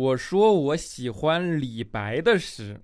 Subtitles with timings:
[0.00, 2.80] 我说我喜欢李白的诗，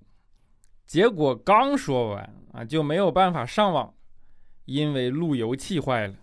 [0.85, 3.91] 结果刚说完啊就没有办法上网，
[4.65, 6.13] 因为路由器坏了。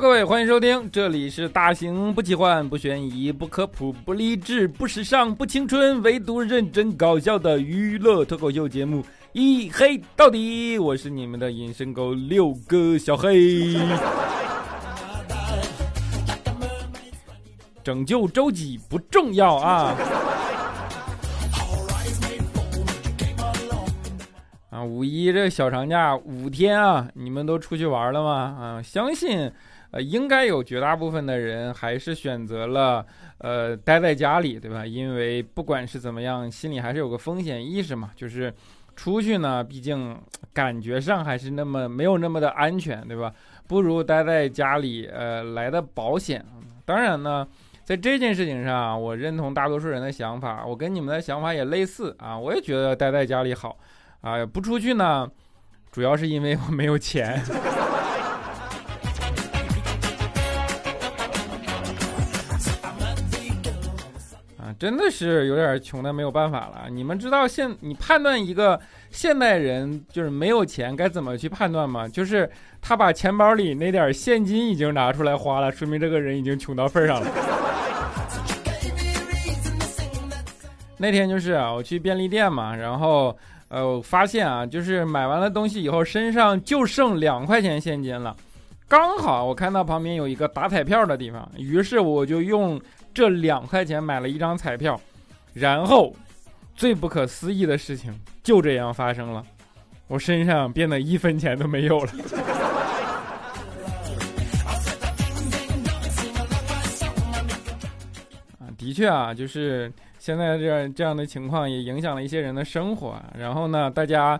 [0.00, 13.76] 各位，欢迎收听，这里是大型不奇幻、不悬疑、不科普、不励志、不时尚、不青春，唯独认真搞笑的娱乐脱口秀节目《一黑到底》，我是你们的隐身狗六哥小黑。
[17.82, 19.96] 拯救周几不重要啊！
[24.88, 28.56] 五一这小长假五天啊，你们都出去玩了吗？
[28.58, 29.52] 啊，相信。
[29.90, 33.02] 呃，应该有绝大部分的人还是选择了
[33.38, 34.84] 呃待在家里，对吧？
[34.84, 38.10] 因为不管是怎么样，心里还是有个风险意识嘛。
[38.14, 38.52] 就是
[38.94, 40.14] 出去呢，毕竟
[40.52, 43.32] 感觉上还是那么没有那么的安全，对吧？
[43.66, 46.44] 不如待在家里，呃，来的保险。
[46.84, 47.48] 当然呢，
[47.82, 52.38] 在这件事情上，我认同大多数人的想法，我跟你们的想法也类似啊。
[52.38, 53.74] 我也觉得待在家里好
[54.20, 55.28] 啊，不出去呢，
[55.92, 57.40] 主要是因为我没有钱。
[64.58, 66.88] 啊真的是有点穷的没有办法了。
[66.90, 68.78] 你们知道现你判断一个
[69.10, 72.06] 现代人就是没有钱该怎么去判断吗？
[72.08, 72.50] 就是
[72.82, 77.26] 他把钱包里那点现金已经拿出来花了，说明这个人已经穷到份上了。
[80.98, 83.36] 那天就是啊，我去便利店嘛，然后
[83.68, 88.34] 呃，我发现啊，就是买完了东西以后，身上就剩两块钱现金了。
[88.88, 92.80] 刚好我看到旁边有一个打彩票的地方，于是我就用
[93.12, 94.98] 这两块钱买了一张彩票，
[95.52, 96.16] 然后
[96.74, 99.44] 最不可思议的事情就这样发生了，
[100.06, 102.12] 我身上变得一分钱都没有了。
[108.60, 109.92] 啊，的确啊，就是
[110.28, 114.38] 现在这样这样的情况也影响了一些人的生活，然后呢，大家。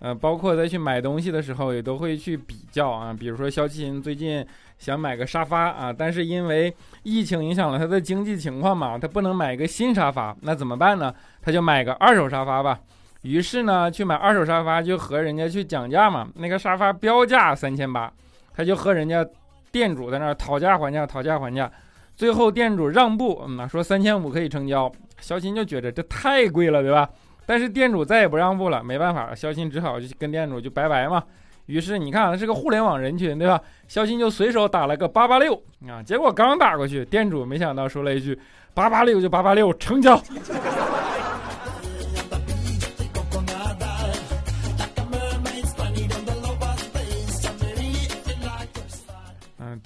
[0.00, 3.12] 呃，包括在去买东西的时候，也都会去比较啊。
[3.12, 4.42] 比如说，肖琴最近
[4.78, 11.14] 想买个沙发啊，但是因为疫情影响了他的经济情况嘛，他不能买个新沙发，那怎么办呢？
[11.42, 12.80] 他就买个二手沙发吧。
[13.22, 16.26] 于是呢，去买二手沙发就和人家去讲价嘛。
[16.36, 18.10] 那个沙发标价三千八，
[18.54, 19.22] 他就和人家
[19.70, 21.70] 店主在那儿讨价还价，讨价还价。
[22.16, 24.90] 最后店主让步，嗯，说三千五可以成交。
[25.20, 27.08] 肖鑫就觉得这太贵了，对吧？
[27.46, 31.22] 但是店主再也不让步了，没办法，肖鑫只好就跟店主就拜拜嘛。
[31.66, 33.60] 于是你看，是个互联网人群，对吧？
[33.86, 35.54] 肖鑫就随手打了个八八六
[35.88, 38.38] 啊，结果刚打过去，店主没想到说了一句
[38.74, 40.20] 八八六就八八六，成交。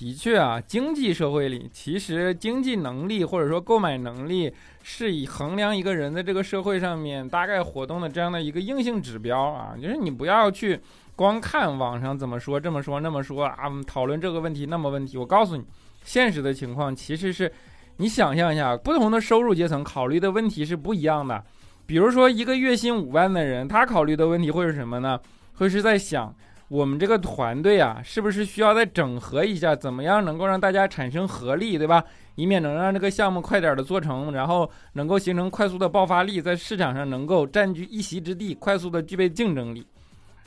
[0.05, 9.75] 的确啊，经济社会里，其实经济能力或者说购买能力，是以衡量一个人在这个社会上面大概活动的这样的一个硬性指标啊。
[9.81, 10.79] 就是你不要去
[11.17, 13.57] 光看网上怎么说这么说那么说啊，
[13.87, 15.17] 讨论这个问题那么问题。
[15.17, 15.65] 我告诉你，
[16.03, 17.51] 现实的情况其实是，
[17.97, 21.43] 你想象一下，不同的收入阶层考虑的问题是不一样的。
[21.87, 25.19] 比如说一个月薪五万的人，他考虑的问题会是什么呢？
[25.55, 26.35] 会是在想。
[26.69, 29.77] 我们这个团队啊，是不是需要再整合一下？
[29.77, 32.03] 怎么样能够让大家产生合力，对吧？
[32.37, 39.87] 以免能让这个项目快点的做成，然后能够形成快速的爆发力，在市场上能够占据一席之地，快速的具备竞争力。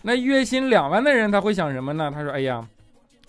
[0.02, 2.12] 那月薪两万的人他会想什么呢？
[2.14, 2.68] 他说：“哎呀，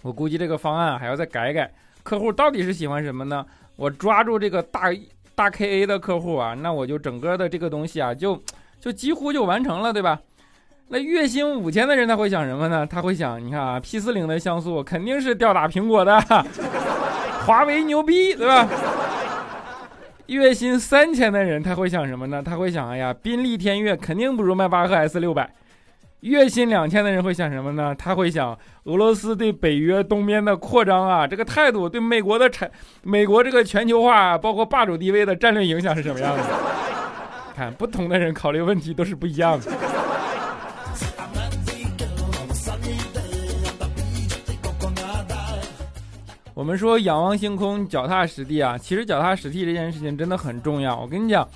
[0.03, 1.71] 我估计这个方案还要再改改。
[2.03, 3.45] 客户到底是喜欢什么呢？
[3.77, 4.91] 我抓住这个大
[5.35, 8.43] 大 KA 的客户啊，那我就整个的这个东西啊，就
[8.81, 10.21] 就几乎就完成了，对吧？”
[10.91, 12.87] 那月薪五千的人他会想什么呢？
[12.87, 16.19] 他会想，你看啊，P 四零的像素肯定是吊打苹果的，
[17.45, 18.67] 华为牛逼，对吧？
[20.29, 22.43] 月薪三千的人他会想什么呢？
[22.43, 25.51] 他会想，哎呀，宾利天越肯定不如迈巴赫 S 六百。
[26.21, 27.95] 月薪两千的人会想什么呢？
[27.95, 32.71] 他会想，俄罗斯对北约东边的扩张啊，这个态度对美国的产，
[33.03, 36.43] 美国这个全球化包括霸主地位的战略影响是什么样的？
[37.55, 39.71] 看，不同的人考虑问题都是不一样的。
[46.59, 50.99] 我们说仰望星空，脚踏实地啊，其实脚踏实地这件事情真的很重要。
[50.99, 51.49] 我跟你讲，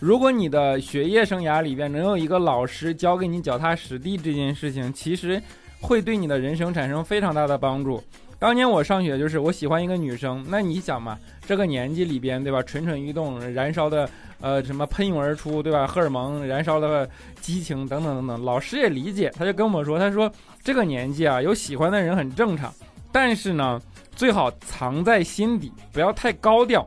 [0.00, 5.40] 如果你的学业生涯里边能有一个老师教给你脚踏实地这件事情，其实
[5.80, 8.02] 会对你的人生产生非常大的帮助。
[8.36, 11.16] 当年我上学就是我喜欢一个女生，那你想嘛，
[11.46, 17.08] 这个年纪里边对吧，蠢蠢欲动，燃烧的呃什么喷涌而出对吧，荷尔蒙燃烧的
[17.40, 20.28] 激情等等等等，老师也理解，他就跟我说，他说
[20.64, 22.74] 这个年纪啊有喜欢的人很正常，
[23.12, 23.80] 但是呢
[24.18, 26.84] 最好藏在心底，不要太高调。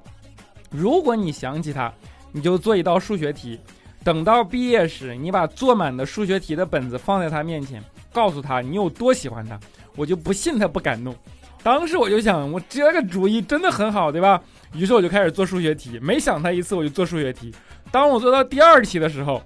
[0.69, 1.89] 如果你想起他，
[2.33, 3.57] 你就做一道数学题，
[4.03, 7.81] 等到毕业时，你把做满的数学题的本子放在他面前，
[8.11, 9.57] 告诉他你有多喜欢他，
[9.95, 11.15] 我就不信他不感动。
[11.63, 14.41] 当时我就想，我这个主意真的很好，对吧？
[14.73, 17.55] 于是我就开始做数学题，每想他一次我就做数学题。
[17.91, 19.41] 当我做到第二题的时候，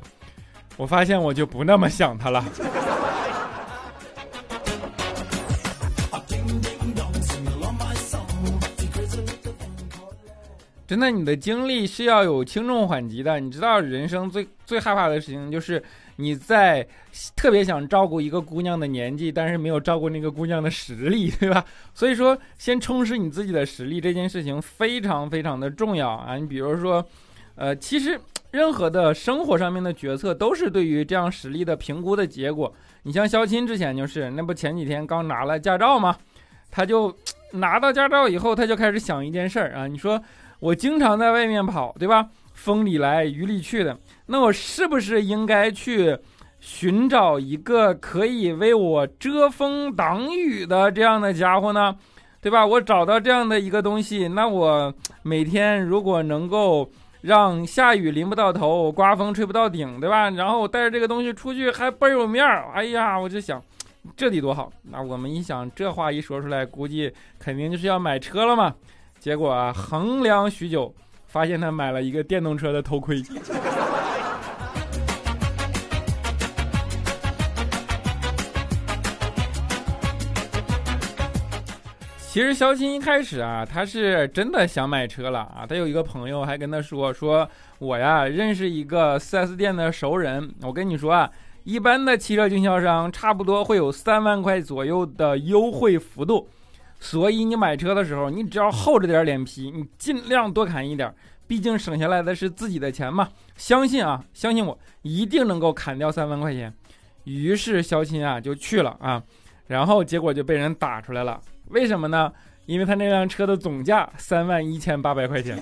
[0.76, 2.44] 我发现我就不那么想他了。
[10.88, 13.40] 真的，你的经历是要有轻重缓急的。
[13.40, 15.82] 你知道，人生最最害怕的事情就是
[16.18, 16.88] 你在
[17.36, 21.66] 特别想照顾一个姑娘的年纪，但是没有照顾那个姑娘的实力，对吧？
[21.96, 26.36] 所以说，先充实你自己的实力这件事情非常非常的重要啊！
[26.36, 27.04] 你比如说，
[27.56, 28.20] 呃，其实
[28.52, 32.72] 任何的生活上面的决策都是对于这样实力的评估的结果。
[33.02, 36.16] 你像肖钦之前就是，那不前几天刚拿了驾照吗？
[36.70, 37.12] 他就
[37.54, 40.22] 拿到驾照以后，他就开始想一件事儿啊，你说。
[40.60, 42.30] 我经常在外面跑，对吧？
[42.54, 43.98] 风里来雨里去的，
[44.28, 46.18] 那我是不是应该去
[46.60, 51.96] 寻找一个可以为我遮风挡雨的这样的家伙呢？
[52.42, 52.66] 对吧？
[52.66, 54.94] 我找到这样的一个东西，那我
[55.24, 56.90] 每天如果能够
[57.22, 60.30] 让下雨淋不到头，刮风吹不到顶，对吧？
[60.30, 62.72] 然后我带着这个东西出去还倍儿有面儿。
[62.74, 63.62] 哎呀，我就想，
[64.16, 64.72] 这得多好！
[64.84, 68.74] 那我们一想，这话一说出来，估计肯定就是要买车了嘛。
[69.26, 70.94] 结果啊，衡量许久，
[71.26, 73.24] 发现他买了一个电动车的头盔。
[82.30, 85.66] 其实肖鑫一开始啊，他是真的想买车了啊。
[85.68, 87.50] 他有一个朋友还跟他说：“说
[87.80, 91.28] 我呀认识一个 4S 店的熟人，我跟你说啊，
[91.64, 96.48] 一般的汽车经销商差不多会有三万块左右的优惠幅度。”
[97.08, 101.14] 所以你买车的时候，你只要厚着点脸皮，你尽量多砍一点，
[101.46, 103.30] 毕竟省下来的是自己的钱嘛。
[103.56, 106.74] 相信啊，相信我，一定能够砍掉三万块钱。
[107.26, 109.22] 于是肖钦啊就去了啊，
[109.68, 111.40] 然后结果就被人打出来了。
[111.68, 112.34] 为什么呢？
[112.66, 115.60] 因为他那辆车的总价三万一千八百块钱。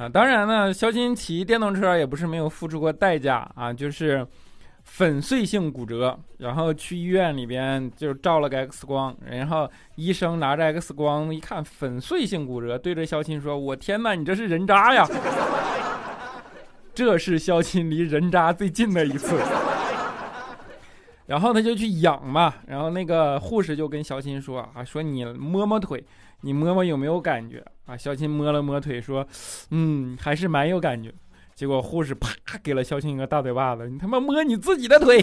[0.00, 4.26] 啊，当然呢，肖钦骑电动车也不是没有付出过代价啊，就是
[4.82, 15.06] 粉碎性骨折，然后去医院里边就照了个 X 光，然后医生拿着 X 光一看，粉碎性骨折，对着肖钦说：“我天哪，你这是人渣呀！”
[16.94, 19.38] 这是肖钦离人渣最近的一次。
[21.26, 26.02] 然后他就去养嘛，然后那个护士就跟肖钦说：“啊，说你摸摸腿。”
[26.42, 27.96] 你摸摸有没有感觉啊？
[27.96, 29.26] 肖钦摸了摸腿，说
[29.70, 31.12] ：“嗯，还是蛮有感觉。”
[31.56, 32.30] 结果护士啪
[32.62, 35.22] 给了肖钦一个大嘴巴子：“你他妈摸你自己的腿！”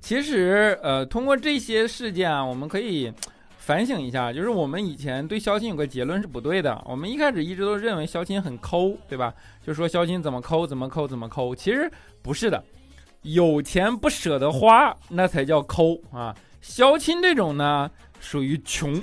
[0.00, 3.12] 其实，呃，通过这些事件啊，我们可以
[3.58, 6.82] 反省一下，就是我们以前对肖钦有个结论是不对的。
[6.86, 9.34] 我们一开始一直都认为肖钦很抠，对吧？
[9.64, 11.90] 就说肖钦怎么抠怎么抠怎么抠，其实
[12.22, 12.62] 不是的。
[13.22, 16.34] 有钱不舍得花，那才叫抠啊！
[16.60, 18.94] 肖钦这种呢，属于穷。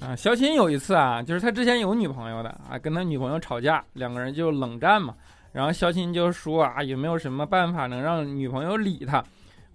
[0.00, 5.14] 啊，肖钦有一次啊，就是他之前有女朋友的啊，跟他女朋友吵架，两个人就冷战嘛。
[5.52, 9.22] 然后肖钦就说啊，有没有什么办法能让女朋友理他？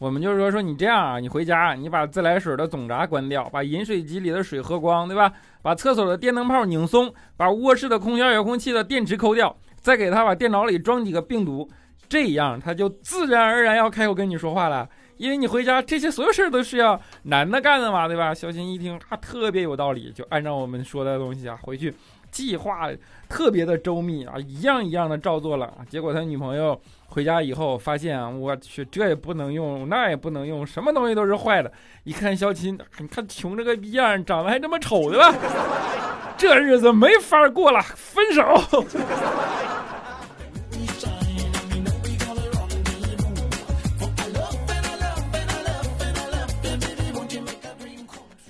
[0.04, 5.32] 我们就是说说你这样啊，你回家你把自来水的总闸关掉，把饮水机里的水喝光，对吧？
[5.62, 11.70] 把厕所的电灯泡拧松，把卧室的空调遥控器的电池抠掉，再给他把电脑里装几个病毒，
[12.10, 14.90] 这样他就自然而然要开口跟你说话了。
[15.16, 18.34] 因为你回家这些所有事儿都是要男的干的嘛，对吧？
[18.34, 21.94] 小新一听啊，特别有道理，就按照我们说的东西啊，回去
[22.30, 22.90] 计划
[23.30, 25.74] 特别的周密啊，一样一样的照做了。
[25.88, 26.78] 结果他女朋友。
[27.14, 31.72] 回家以后发现啊，我去，这也不能用，那也不能用，什么东西都是坏的。
[32.06, 35.32] 一看肖琴，你看穷这个逼样，长得还这么丑，对吧？
[36.36, 38.44] 这日子没法过了，分手。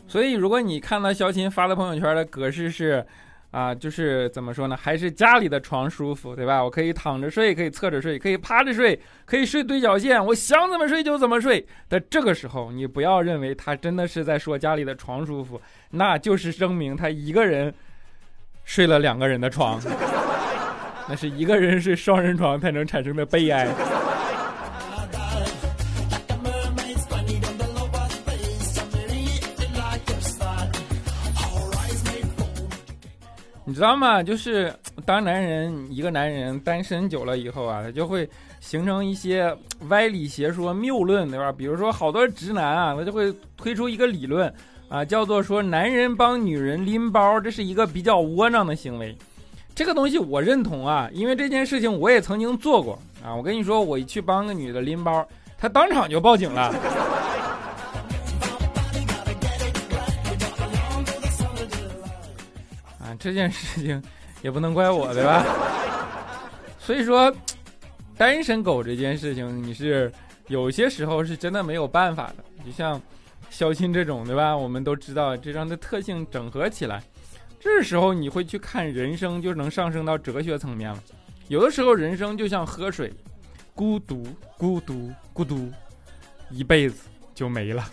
[0.08, 3.06] 所以，如果你看到肖琴发的朋友圈的格式是。
[3.54, 4.76] 啊，就是怎么说呢？
[4.76, 6.64] 还是家里的床舒服，对吧？
[6.64, 11.64] 我可以躺着睡，可以侧着睡，可以趴着睡，可以睡对角线，我想怎么睡就怎么睡。
[11.88, 17.72] 但这个时候，你不要认为他真的是在说家里的床舒服，那就是证明他一个人
[18.66, 19.80] 睡了两个人的床，
[21.08, 23.68] 那是一个人睡双人床才能产生的悲哀。
[33.74, 34.22] 你知道吗？
[34.22, 34.72] 就是
[35.04, 39.52] 当男人一个男人单身久了以后啊，他就会形成一些
[39.88, 41.52] 歪理邪说、谬论，对吧？
[41.52, 44.54] 比如说，好多直男啊，他就会推出一个理论
[44.90, 49.18] 啊，叫做说男人帮女人拎包，这是一个比较窝囊的行为。
[49.74, 53.34] 这个东西我认同啊，因为这件事情我也曾经做过啊。
[53.34, 55.28] 我跟你说，我一去帮个女的拎包，
[55.58, 56.72] 她当场就报警了。
[63.24, 64.04] 这件事情
[64.42, 65.46] 也不能怪我，对吧？
[66.78, 67.34] 所以说，
[68.18, 70.12] 单身狗这件事情，你是
[70.48, 72.44] 有些时候是真的没有办法的。
[72.66, 73.02] 就像
[73.50, 74.58] 肖钦这种，对吧？
[74.58, 77.02] 我们都知道这样的特性整合起来，
[77.62, 81.02] 这时候你会去看人生，就能上升到哲学层面了。
[81.48, 83.14] 有的时候，人生就像喝水，
[83.74, 84.28] 孤独，
[84.58, 85.72] 孤独，孤独，
[86.50, 87.90] 一辈子就没了。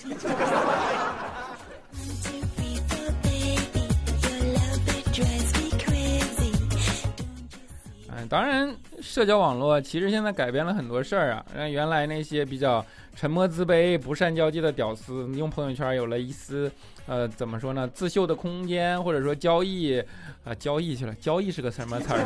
[8.31, 8.73] 当然，
[9.03, 11.45] 社交网络其实现在改变了很多事儿啊。
[11.53, 12.85] 让原来那些比较
[13.17, 16.71] 沉默自卑、不善交际的屌丝，用朋友圈有了一丝，
[17.07, 17.89] 呃，怎么说呢？
[17.89, 19.99] 自秀的空间，或者说交易，
[20.45, 21.15] 啊，交易去了。
[21.17, 22.21] 交易是个什么词儿？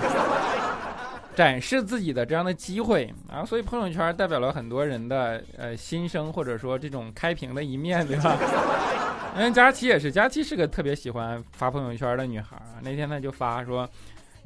[1.35, 3.43] 展示自己的这样的机会啊。
[3.43, 8.37] 所以朋友圈代表了很多人的呃心声，或者说这种开屏的一面，对吧？
[9.37, 12.77] 嗯，佳琪也是，佳琪是个特别喜欢发朋友圈的女孩啊。
[12.83, 13.89] 那天她就发说。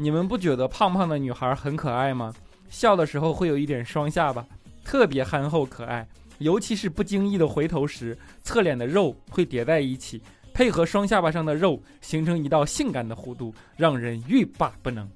[0.00, 2.32] 你们不觉得胖胖的女孩很可爱吗？
[2.70, 4.46] 笑的时候会有一点双下巴，
[4.84, 6.06] 特别憨厚可爱。
[6.38, 10.22] 尤其是不经意的回头时，侧脸的肉会叠在一起，
[10.54, 15.08] 配合双下巴上的肉，形成一道性感的弧度，让人欲罢不能。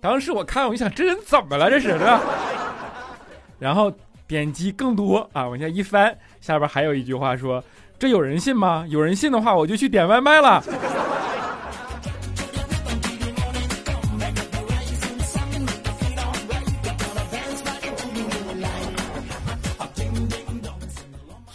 [0.00, 1.68] 当时我看，我就想，这人怎么了？
[1.68, 2.22] 这是，对吧？
[3.58, 3.92] 然后
[4.28, 7.60] 点击更多啊，往下一翻，下边还有一句话说
[7.98, 8.86] ：“这有人信吗？
[8.88, 10.62] 有人信的话，我就去点外卖了。”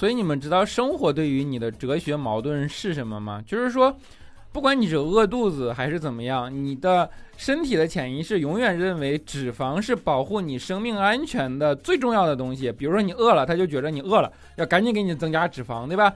[0.05, 3.41] 所以你们知道生活对于你的哲学矛盾是什么吗？
[3.43, 3.91] 就是说，
[4.51, 12.71] 不管你是饿肚子还是怎么样，你的身体的潜意识永远认为脂肪是保护你生命安全的最重要的东西。
[12.71, 16.13] 比如说你饿了，他就觉得你饿了，要赶紧给你增加脂肪，对吧？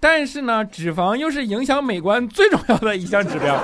[0.00, 3.62] 但是呢，脂肪又是影响美观最重要的一项指标。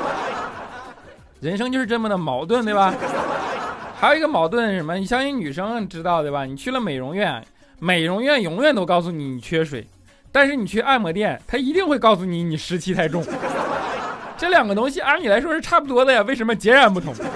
[1.41, 2.95] 人生就是这么的矛盾，对吧？
[3.97, 4.97] 还有一个矛盾是什么？
[4.97, 6.45] 你相信女生知道对吧？
[6.45, 7.43] 你去了美容院。
[7.85, 9.85] 美容院永远都告诉你你缺水，
[10.31, 13.25] 但是你去按摩店，他一定会告诉你你湿气太重。
[14.39, 17.13] 这两个东西按理来说是差不多的呀，为什么截然不同？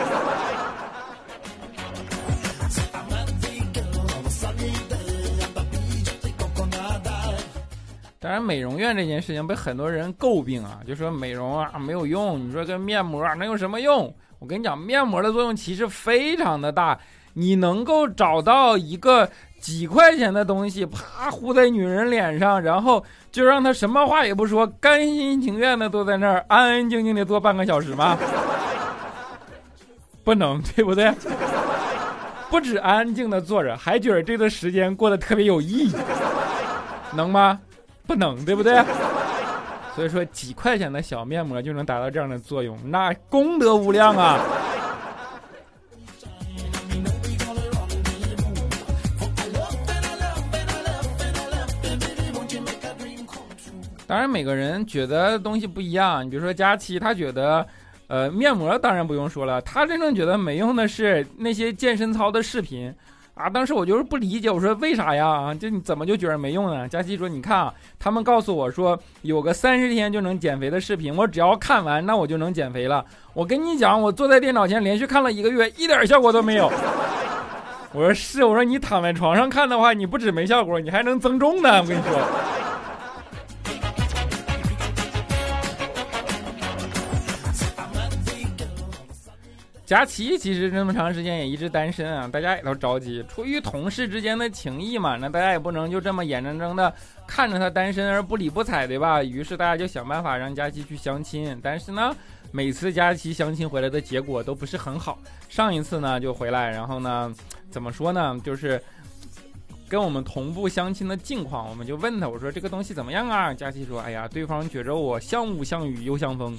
[8.21, 12.39] 当然，美容院这件事情被很多人诟病啊，就说美容啊没有用。
[12.47, 14.15] 你说跟面膜能有什么用？
[14.39, 16.97] 我跟你讲，面膜的作用其实非常的大，
[17.35, 19.29] 你能够找到一个。
[19.61, 28.17] 几块钱的东西，啪糊在女人脸上，然后就让她什么话也不说，甘心情愿的坐在那儿，安安静静的坐半个小时吗？
[30.23, 31.13] 不能，对不对？
[32.49, 35.93] 不止安静的坐着，还觉得这段时间过得特别有意义，
[37.15, 37.59] 能吗？
[38.07, 38.81] 不能，对不对？
[39.97, 44.39] 所以说，几块钱的小面膜就能达到这样的作用，那功德无量啊！
[54.07, 56.25] 当然，每个人觉得东西不一样。
[56.25, 57.67] 你比如说佳琪，他觉得，
[58.07, 59.61] 呃，面膜当然不用说了。
[59.63, 62.95] 他真正觉得没用的是那些健身操的视频，
[63.35, 65.27] 啊，当时我就是不理解，我说为啥呀？
[65.27, 66.89] 啊，就你怎么就觉得没用呢？
[66.89, 73.05] 佳琪说，你看啊，他们告诉我说有个三十天就能减肥的视频，我只要看完，那我就能减肥了。
[73.35, 76.71] 我跟你讲，我坐在电脑前连续看了一个月，一点效果都没有。
[77.93, 81.83] 我说是，我说你躺在床上看的话，你不止没效果，你还能增重呢。
[81.83, 82.66] 我跟你说。
[89.87, 93.25] 佳琪其实这么长时间也一直单身啊，大家也都着急。
[93.29, 96.93] 出于同事之间的情谊嘛，那大家也不能就这么眼睁睁的
[97.25, 99.23] 看着他单身而不理不睬，对吧？
[99.23, 101.57] 于是大家就想办法让佳琪去相亲。
[101.63, 102.13] 但是呢，
[102.51, 105.21] 每次佳琪相亲回来的结果都不是很好。
[105.49, 107.33] 上一次呢就回来，然后呢，
[107.71, 108.83] 怎么说呢，就是
[109.89, 113.55] 跟我们同步相亲的近况，我们就问他，我说这个东西怎么样啊？
[113.55, 116.59] 佳琪说，哎呀，对方觉着我像雾像雨又像风。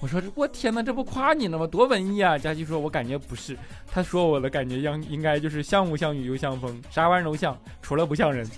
[0.00, 1.66] 我说这我天哪，这不夸你呢吗？
[1.66, 2.38] 多文艺啊！
[2.38, 3.56] 佳琪说，我感觉不是，
[3.90, 8.46] 他说我的感觉应应该就是像雾像雨又像风，啥玩意儿都像，除了不像人。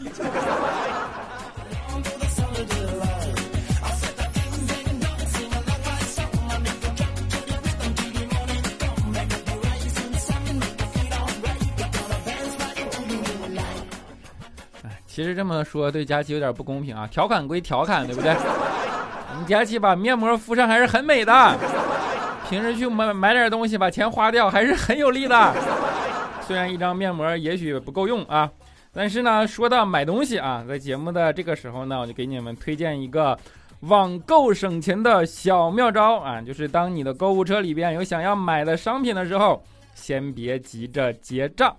[15.07, 17.09] 其实这么说对佳琪有点不公平啊！
[17.11, 18.37] 调侃归调侃，对不对？
[19.39, 21.57] 你佳琪把面膜敷上还是很美的，
[22.49, 25.55] 平时去买买点东西把钱花掉还是很有利的。
[26.47, 28.51] 虽然一张面膜也许不够用啊，
[28.93, 33.39] 但是呢，说到买东西啊，在节目的这个时候呢，我就给你们推荐一个
[33.81, 39.63] 网购省钱的小妙招啊，就是当你的购物车里边有想要买的商品的时候，
[39.95, 41.77] 先别急着结账。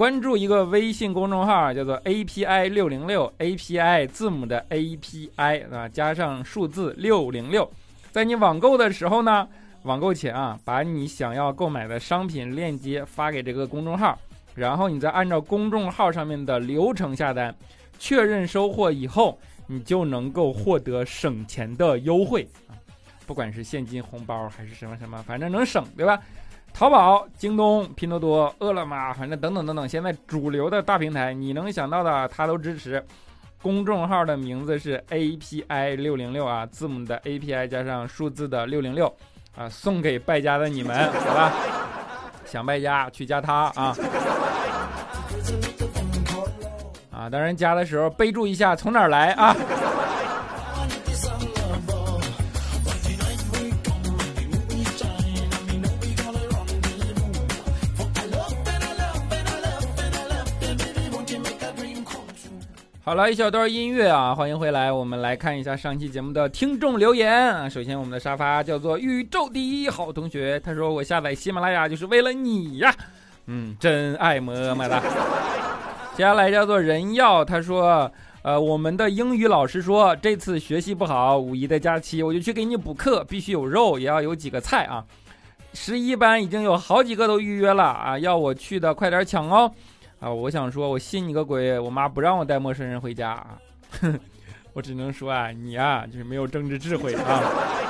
[0.00, 7.70] 关注一个微信公众号，叫做 API 六零六 API 字母的 API 啊，加上数字六零六，
[8.10, 9.46] 在你网购的时候呢，
[9.82, 14.18] 网购前啊，把你想要购买的商品链接发给这个公众号，
[14.54, 17.54] 然后你再按照公众号上面的流程下单，
[17.98, 22.72] 确认收货以后，你就能够获得省钱的优惠啊，
[23.26, 26.18] 不管是现金红包还是什么什么，反正能省，对吧？
[26.72, 33.04] 淘宝、京东、拼多多、饿了么，反正等等等等，现在主流的大平台，你能想到的它都支持。
[33.62, 39.14] 公众号的名字是 API 六零六啊，字母的 API 加上数字的六零六
[39.54, 41.52] 啊，送给败家的你们， 好吧？
[42.46, 43.94] 想败家去加他啊！
[47.12, 49.54] 啊，当然加的时候备注一下从哪儿来啊！
[63.10, 64.92] 好了一小段音乐啊，欢迎回来。
[64.92, 67.68] 我们来看一下上期节目的听众留言啊。
[67.68, 72.94] 首先，我们的沙发叫做宇宙第一好同学，他说我下载喜马拉雅就是为了你呀，
[73.46, 75.02] 嗯，真爱么么哒。
[76.14, 78.08] 接下来叫做人要，他说，
[78.42, 85.04] 呃，我们的英语老师说这次学习不好，五一的假期我就去给你补课，必须有肉，也要有几个菜啊。
[85.72, 89.68] 十一班已经有好几个都预约了啊，要我去的快点抢哦。
[90.20, 91.80] 啊，我想说，我信你个鬼！
[91.80, 93.58] 我妈不让我带陌生人回家啊，
[94.74, 97.42] 我只能说啊，你啊就是没有政治智慧啊。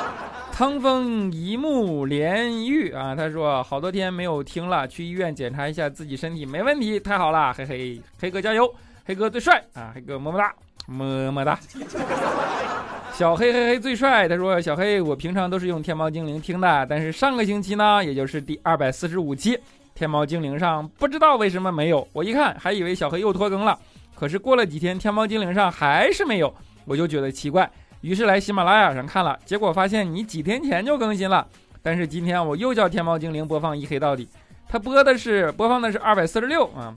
[0.54, 8.72] 汤风一木连玉啊，他说好多天没有听了，去医院检查一下自己身体没问题，太好了，嘿嘿，黑哥加油，
[9.04, 10.54] 黑哥最帅啊，黑哥么么哒，
[10.86, 11.58] 么么哒。
[13.12, 19.58] 小黑黑黑最帅，他说小黑，我平常都是用天猫精灵听的，但是上个星期呢，也就是第二百四十五期。
[19.94, 23.78] 天猫精灵上不知道为什么没有，我一看还以为小黑又拖更了，
[24.14, 31.46] 可是过了几天天猫精灵上还是没有，我就觉得奇怪，于是来喜马拉雅上看了，结果发现你几天前就更新了，
[31.82, 34.28] 但是今天我又叫天猫精灵播放一黑到底，
[34.68, 36.94] 它播的是 播放的是二百四十六啊，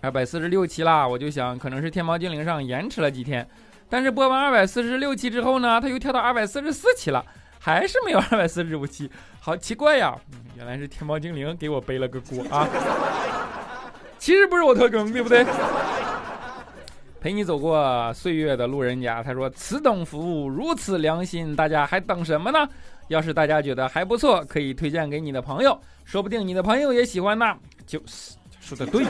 [0.00, 3.44] 二百四十六期啦，我就想可能是天猫精灵上延迟了几天，
[3.88, 7.24] 但是播完二百四十六期之后呢，它又跳到二百四十四期了。
[7.62, 10.16] 还是没有二百四十五期，好奇怪呀！
[10.56, 12.66] 原来是天猫精灵给我背了个锅啊！
[14.18, 15.44] 其实不是我特更，对不对？
[17.20, 22.66] 陪你走过岁月的路人甲，他说：“此等服务如此良心，大家还等什么呢？
[23.08, 27.54] 要是大家觉得还不错，可以推荐给你的朋友，说不定你的朋友也喜欢呢。”
[27.86, 29.04] 就是说的对。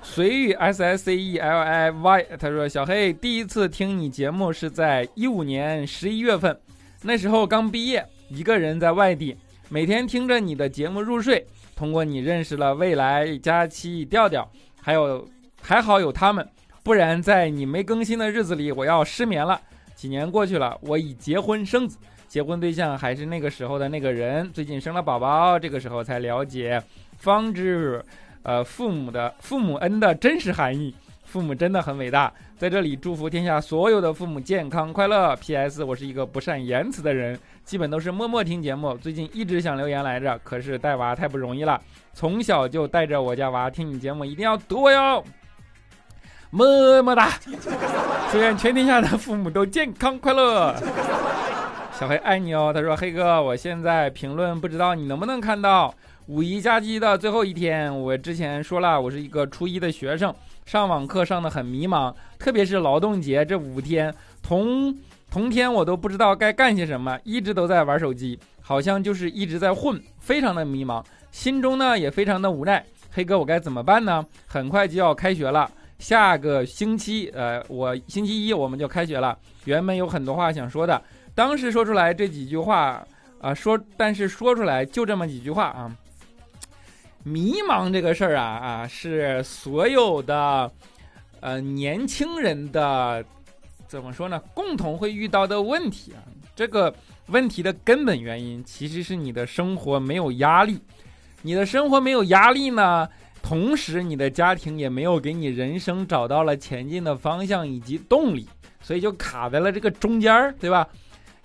[0.00, 6.56] 随遇 S S C E L I Y，他说：“小黑第一次听你节目是在一五年十一月份。”
[7.02, 9.36] 那时候刚毕业，一个人在外地，
[9.68, 11.46] 每天听着你的节目入睡。
[11.74, 15.28] 通过你认识了未来、佳期、调调，还有
[15.60, 16.48] 还好有他们，
[16.82, 19.60] 不然在你没更新的日子里，我要失眠了。
[19.94, 24.50] 几年过去了，我已结婚生子，结婚对象还是那个时候的那个人。
[24.52, 26.82] 最近生了宝宝，这个时候才了解，
[27.18, 28.02] 方知，
[28.42, 30.94] 呃，父母的父母恩的真实含义。
[31.26, 35.34] 父母真的很伟大，在这里祝福天下所有的父母健康快乐。
[35.36, 35.82] P.S.
[35.82, 38.96] 我是一个不善言辞的人，基本都是默默听节目。
[38.96, 41.78] 最近一直想留言来着，可是带娃太不容易了，
[42.14, 45.22] 从小就带着我家娃听你节目，一定要读我哟，
[46.50, 47.32] 么么哒！
[48.30, 50.74] 祝愿全天下的父母都健康快乐。
[51.92, 55.92] 小黑爱你哦，他说黑哥，我现在评论不知道你能不能看到。
[56.28, 60.34] 五一假期的最后一天，我之前说了，我是一个初一的学生，
[60.66, 64.92] 上网课上的很迷茫，特别是劳动节这五天，同
[65.30, 72.84] 同天我都不知道该干些什么，一直都在玩手机，好像就是一直在混，非常的迷茫，心中呢也非常的无奈。
[73.12, 74.26] 黑哥，我该怎么办呢？
[74.44, 79.38] 很快就要开学了，下个星期，呃，我星期一我们就开学了。
[79.66, 81.00] 原本有很多话想说的，
[81.32, 83.06] 当时说出来这几句话
[83.40, 85.96] 啊，说，但是说出来就这么几句话啊。
[87.26, 90.70] 迷茫这个事儿啊啊，是所有的
[91.40, 93.24] 呃年轻人的
[93.88, 94.40] 怎么说呢？
[94.54, 96.22] 共同会遇到的问题啊。
[96.54, 96.94] 这个
[97.26, 100.78] 问题的根本原因其实是你的生活没有压力，
[101.42, 103.08] 你的生活没有压力呢，
[103.42, 108.48] 同时你的家庭也没有给你人生找到了前进的方向以及动力，
[108.80, 110.86] 所以就卡在了这个中间儿，对吧？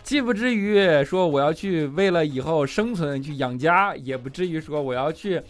[0.04, 5.41] 既不至于说我要去为了以后生存去养家，也不至于说我要去。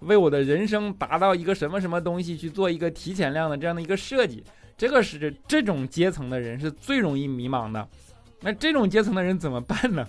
[0.00, 4.42] 为我的人生达到一个什么什么东西去做一个提前量的这样的一个设计，
[4.76, 7.86] 这个是这种阶层的人是最容易迷茫的。
[8.40, 10.06] 那这种阶层的人怎么办呢？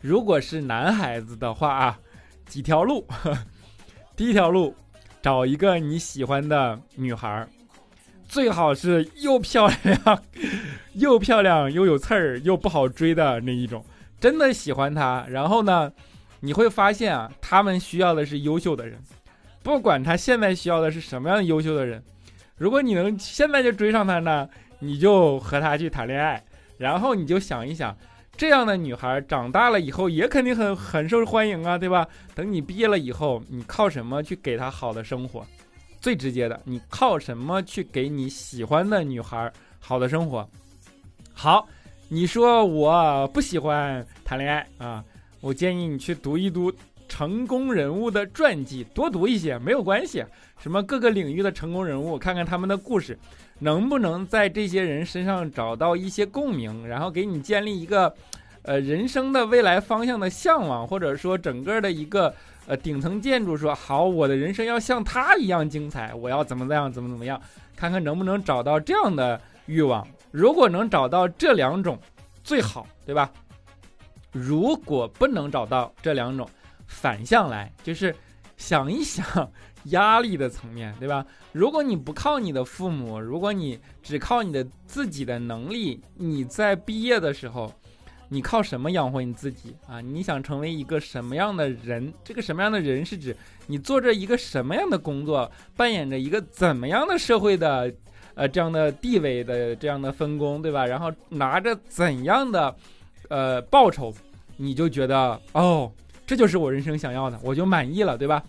[0.00, 1.98] 如果是男孩子的话啊，
[2.46, 3.04] 几条路。
[4.14, 4.74] 第一条路，
[5.20, 7.46] 找一个你喜欢的女孩，
[8.28, 10.22] 最好是又漂亮
[10.94, 13.84] 又漂亮又有刺儿又不好追的那一种，
[14.20, 15.92] 真的喜欢她，然后呢？
[16.40, 18.98] 你会发现啊，他们需要的是优秀的人，
[19.62, 22.02] 不管他现在需要的是什么样的优秀的人。
[22.56, 24.48] 如果你能现在就追上他呢，
[24.78, 26.42] 你就和他去谈恋爱，
[26.76, 27.96] 然后你就想一想，
[28.36, 32.06] 这样的女孩长大了以后也肯定很很受欢迎啊，对吧？
[32.34, 35.46] 等你毕业了以后，你靠什么去给她好的生活？
[36.00, 40.48] 最直接的，你靠什么去给你喜欢的女孩好的生活？
[41.32, 41.68] 好，
[42.08, 45.04] 你说我不喜欢谈恋爱啊。
[45.40, 46.72] 我建议你去读一读
[47.08, 50.24] 成功人物的传记，多读一些没有关系。
[50.58, 53.16] 什么各个领域的成功人物，看看他们的故事，
[53.60, 58.12] 能不能在这些人身上找到一些共鸣，然后给你建立一个，
[58.62, 62.34] 呃，人生的未来方向的向往，或者说整个的一个
[62.66, 63.56] 呃顶层建筑。
[63.56, 67.40] 说好，我的人生要像他一样精彩，我要怎么怎样，怎么怎么样，
[67.76, 70.06] 看看能不能找到这样的欲望。
[70.32, 71.96] 如果能找到这两种，
[72.42, 73.30] 最好，对吧？
[74.32, 76.48] 如果不能找到这两种，
[76.86, 78.14] 反向来就是
[78.56, 79.50] 想一想
[79.84, 81.24] 压力的层面对吧？
[81.52, 87.72] 如果你不靠你的父母，如果你只靠你的自己的能力，你在毕业的时候，
[88.28, 90.00] 你靠什么养活你自己啊？
[90.00, 92.12] 你想成为一个什么样的人？
[92.22, 93.34] 这个什么样的人是指
[93.66, 97.92] 你做着一个什么样的工作，扮演着一个怎么样的社会的
[98.34, 100.84] 呃这样的地位的这样的分工对吧？
[100.84, 102.74] 然后拿着怎样的？
[103.28, 104.14] 呃，报酬，
[104.56, 105.92] 你就觉得哦，
[106.26, 108.42] 这就是我人生想要的，我就满意了，对吧？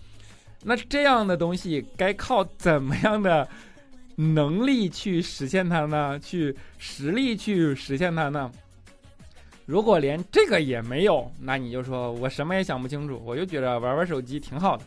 [0.62, 3.48] 那这样的东西该靠怎么样的
[4.16, 6.18] 能力去实现它呢？
[6.18, 8.50] 去实力去实现它呢？
[9.66, 14.84] 如果连这个也没有，那你就说我什么也想不清楚，我就觉得玩玩手机挺好的，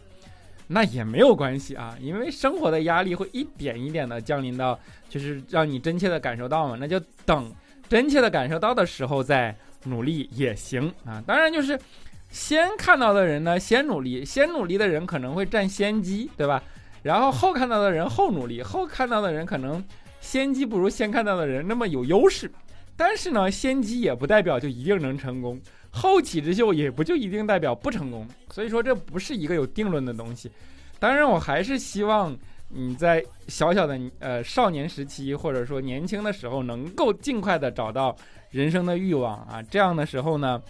[0.67, 4.79] 那也没有关系啊，因为生活的压力会一点一点的降临到，
[5.09, 7.51] 就是让你真切的感受到嘛，那就等
[7.87, 9.55] 真切的感受到的时候再。
[9.83, 11.79] 努力也行啊，当然就是
[12.29, 16.61] 先看到的人呢，先努力，先努力的人可能会占先机，对吧？
[17.01, 19.83] 然后后看到的人后努力，后看到的人可能
[20.21, 22.49] 先机不如先看到的人那么有优势。
[22.95, 28.27] 但是呢，先机也不代表就一定能成功，后起之秀也不就一定代表不成功。
[28.51, 30.49] 所以说这不是一个有定论的东西。
[30.99, 32.37] 当然，我还是希望
[32.73, 38.15] 你在小小的呃少年时期或者说年轻的时候，能够尽快的找到。
[38.53, 40.61] 人生的欲望啊，这样的时候呢，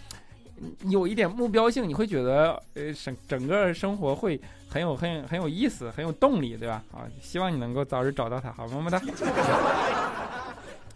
[0.88, 6.82] 有一点目标性，你会觉得呃，整整个生活会很有很很有意思，很有动力，对吧？
[6.90, 8.98] 啊，希望你能够早日找到他，好么么哒。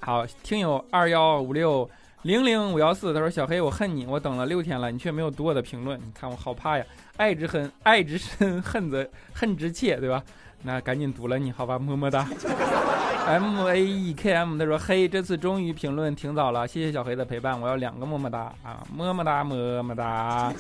[0.01, 1.87] 好，听友二幺五六
[2.23, 6.85] 零零五幺四，他说小黑，我恨你，我等了六天了，你却没有读我的评论，你看我好怕呀，
[7.17, 10.21] 爱之恨，爱之深，恨则恨之切，对吧？
[10.63, 12.27] 那赶紧读了你好吧，么么哒。
[13.29, 20.53] M A E K M，他说：“嘿，这次终于评论挺早了，谢谢小黑的陪伴，我要两个么么哒啊，么么哒么么哒。”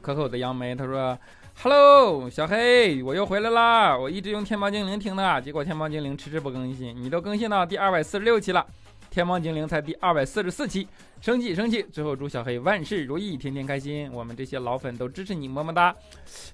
[0.00, 1.18] 可口的杨梅他说
[1.62, 3.96] ：“Hello，小黑，我又回来啦！
[3.96, 8.64] 我一直用天猫精灵听的，结果天猫精灵迟迟不更新，你都更新到第二百四十六期了。”
[9.12, 10.88] 天猫精灵才第二百四十四期，
[11.20, 11.82] 生气生气！
[11.92, 14.10] 最后祝小黑万事如意，天天开心。
[14.10, 15.94] 我们这些老粉都支持你，么么哒！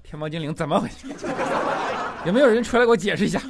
[0.03, 1.07] 天猫精灵怎么回事？
[2.27, 3.41] 有没有人出来给我解释一下？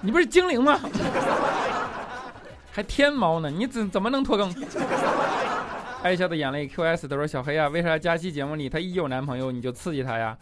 [0.00, 0.78] 你不是精灵吗？
[2.70, 3.50] 还天猫呢？
[3.50, 4.54] 你怎怎么能拖更？
[6.04, 10.38] 爱笑的眼泪 QS 他说小黑啊，为啥佳期节目里他一有男朋友你就刺激他呀？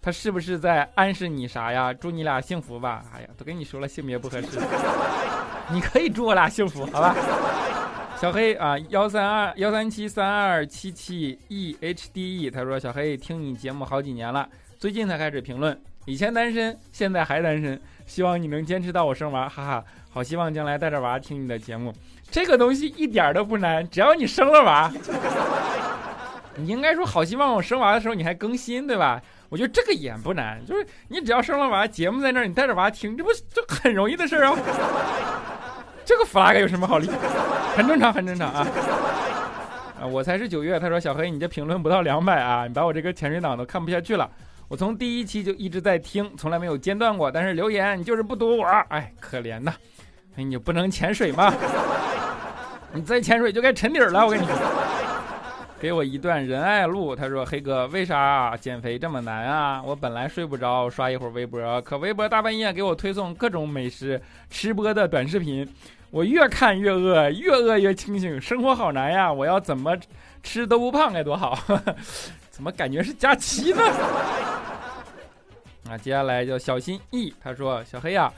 [0.00, 1.92] 他是不是在暗示你啥呀？
[1.92, 3.02] 祝你俩幸福吧。
[3.12, 4.46] 哎呀，都跟你说了性别不合适，
[5.72, 7.14] 你可以祝我俩幸福，好吧？
[8.20, 14.46] 小黑啊，幺三二幺三七三二七七 e h d e，他说小黑听你节目好几年了，
[14.78, 21.94] 最近才开始评论，以前单身，现在还单身，希望你能坚持到我生娃，哈哈，好希望将来带着娃听你的节目，
[22.30, 24.92] 这个东西一点都不难，只要你生了娃，
[26.56, 29.22] 你应该说好希望我生娃的时候你还更新，对吧？
[29.48, 34.56] 我觉得这个也不难，就是你只要生了娃，节目在那儿，你带着娃听，这不就很容易的事儿啊？
[36.10, 37.08] 这个 flag 有什么好立？
[37.76, 38.66] 很正常，很正常啊！
[40.02, 40.76] 啊，我才是九月。
[40.80, 44.28] 他说：“小黑，你这评论不到两百啊，你把我这个潜水党都看不下去了。
[44.66, 47.30] 我从第一期就一直在听，从来没有间断过。
[47.30, 49.72] 但是留言你就是不读我，哎，可怜呐！
[50.34, 51.54] 哎，你不能潜水吗？
[52.92, 54.26] 你再潜水就该沉底了。
[54.26, 54.52] 我跟你说，
[55.78, 57.14] 给我一段仁爱路。
[57.14, 59.80] 他说：黑哥，为啥减肥这么难啊？
[59.80, 65.64] 我本来睡不着，刷一会儿微博，可微博大半夜给我推送各种美食吃播的短视频。”
[66.10, 69.32] 我越看越饿，越饿越清醒，生活好难呀！
[69.32, 69.96] 我要怎么
[70.42, 71.56] 吃都不胖该多好？
[72.50, 73.80] 怎么感觉是假期呢？
[75.88, 78.32] 啊，接下来叫小心翼翼，他说：“小黑呀，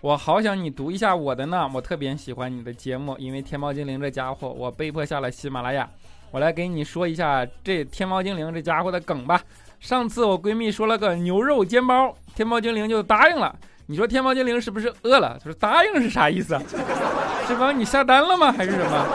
[0.00, 5.88] 我好想你读一下我的呢，我特别喜欢你的节目，因为天猫精灵这家伙，我被迫下了喜马拉雅。
[6.30, 9.42] 我来给你说一下这天猫精灵这家伙的梗吧。
[9.80, 13.52] 上次我闺蜜说了个牛肉煎包，天猫精灵就答应了。”
[13.86, 15.38] 你说天猫精灵是不是饿了？
[15.38, 16.62] 他说答应是啥意思啊？
[17.46, 18.50] 是帮你下单了吗？
[18.50, 19.06] 还是什么？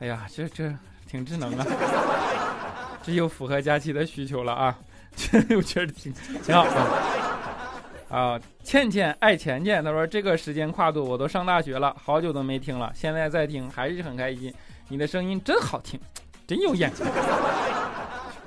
[0.00, 0.70] 哎呀，这这
[1.08, 1.66] 挺智能啊，
[3.02, 4.76] 这又符合佳期的需求了啊！
[5.16, 6.70] 这 我觉得挺挺好的。
[8.10, 14.52] 啊，倩倩爱钱钱，他说这个时间跨度我都上大学了，好久都没听了，现在再听还是很开心。
[14.88, 15.98] 你的声音真好听，
[16.46, 17.08] 真有眼光，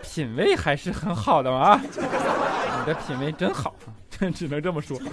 [0.04, 1.82] 品味还是很好的啊！
[1.82, 3.74] 你的品味真好。
[4.34, 5.00] 只能这么说。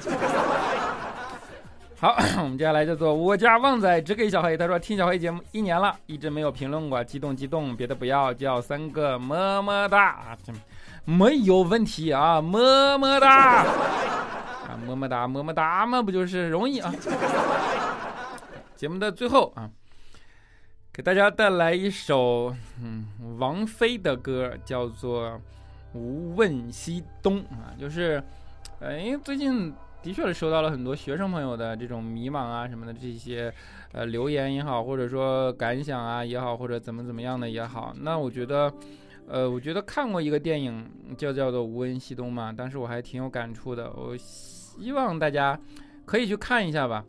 [1.97, 4.57] 好， 我们接下来叫做我家旺仔只给小黑。
[4.57, 10.37] 他说听小黑节目一年了，一直没有评论过，激动激动，别的不要，叫三个么么哒，
[11.07, 16.93] 没有问题啊，么么哒，啊么么哒么么哒嘛，不就是容易啊？
[18.77, 19.71] 节目的最后啊，
[20.93, 23.07] 给大家带来一首嗯
[23.39, 25.31] 王菲的歌，叫做
[25.95, 28.23] 《无问西东》啊，就是。
[28.85, 33.51] 呃，因为最近的确是收到了很多学生朋友的这种迷茫啊什么的这些，
[33.93, 38.71] 呃留言也好，或者说感想啊也好，或者怎么怎么样的也好，那我觉得，
[39.27, 45.59] 呃，我觉得看过一个电影叫叫做《无问西东》嘛，当时我还挺有感触的，我希望大家
[46.05, 47.03] 可以去看一下吧。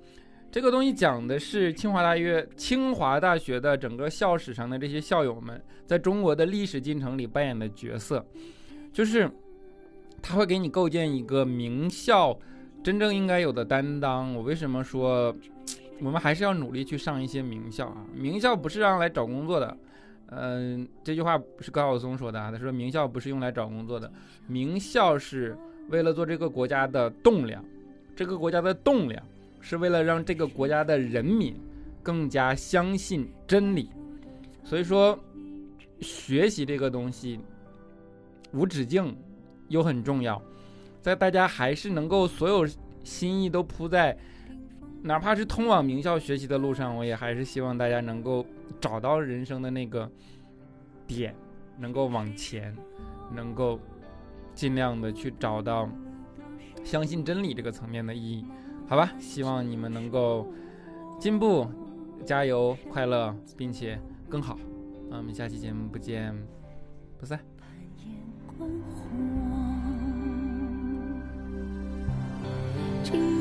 [0.50, 8.26] 这个东西讲的是清华大学清华大学的整个校史上的这些校友们在中国的历史进程里扮演的角色，
[8.94, 9.30] 就是。
[10.28, 12.36] 他会给你构建一个名校
[12.84, 14.34] 真正应该有的担当。
[14.34, 15.34] 我为什么说
[16.02, 18.04] 我们还是要努力去上一些名校啊？
[18.12, 19.78] 名校不是让来找工作的。
[20.32, 22.52] 嗯，这句话不是高晓松说的啊。
[22.52, 24.12] 他说名校不是用来找工作的，
[24.48, 25.56] 名校是
[25.90, 27.64] 为了做这个国家的栋梁。
[28.16, 29.24] 这个国家的栋梁
[29.62, 31.56] 是为了让这个国家的人民
[32.02, 33.92] 更加相信真理。
[34.64, 35.20] 所以说，
[36.02, 37.40] 学习这个东西
[38.54, 39.16] 无止境。
[39.68, 40.42] 又很重要，
[41.02, 42.68] 在大家还是能够所有
[43.04, 44.18] 心意都扑在，
[45.02, 48.46] 哪怕是通往名校学习的路上，我也还是希望大家能够
[48.80, 50.10] 找到人生的那个
[51.06, 51.36] 点，
[51.78, 52.76] 能够往前，
[53.34, 53.80] 能够
[54.54, 55.90] 尽量的去找到
[56.84, 58.46] 相信真理这个层面的意义，
[58.88, 59.12] 好吧？
[59.20, 60.48] 希望你们能够
[61.20, 61.68] 进步，
[62.26, 64.00] 加油，快乐，并且
[64.30, 64.58] 更好。
[65.10, 66.36] 那我们下期节目不见
[67.20, 67.40] 不散。
[73.06, 73.35] 情。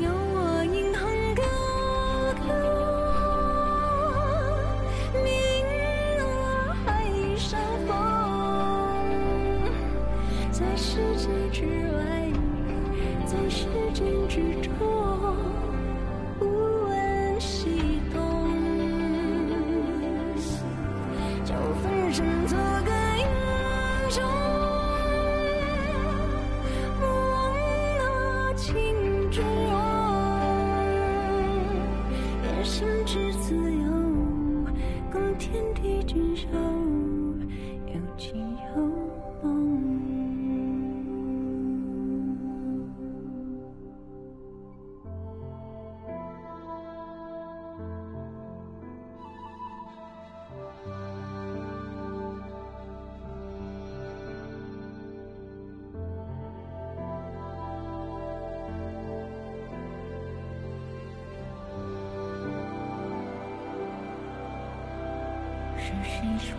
[66.03, 66.55] 谁说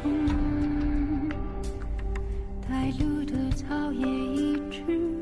[2.68, 5.15] 带路的草叶一直